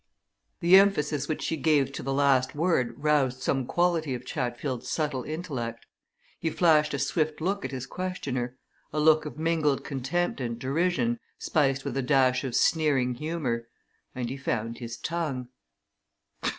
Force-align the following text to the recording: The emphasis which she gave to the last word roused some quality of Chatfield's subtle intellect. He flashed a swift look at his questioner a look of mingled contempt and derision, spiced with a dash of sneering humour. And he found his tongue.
The 0.61 0.77
emphasis 0.77 1.27
which 1.27 1.43
she 1.43 1.55
gave 1.55 1.91
to 1.91 2.01
the 2.01 2.11
last 2.11 2.55
word 2.55 2.95
roused 2.97 3.43
some 3.43 3.67
quality 3.67 4.15
of 4.15 4.25
Chatfield's 4.25 4.89
subtle 4.89 5.21
intellect. 5.21 5.85
He 6.39 6.49
flashed 6.49 6.95
a 6.95 6.97
swift 6.97 7.39
look 7.39 7.63
at 7.63 7.69
his 7.69 7.85
questioner 7.85 8.57
a 8.91 8.99
look 8.99 9.27
of 9.27 9.37
mingled 9.37 9.83
contempt 9.83 10.41
and 10.41 10.57
derision, 10.57 11.19
spiced 11.37 11.85
with 11.85 11.95
a 11.97 12.01
dash 12.01 12.43
of 12.43 12.55
sneering 12.55 13.13
humour. 13.13 13.67
And 14.15 14.27
he 14.27 14.37
found 14.37 14.79
his 14.79 14.97
tongue. 14.97 15.49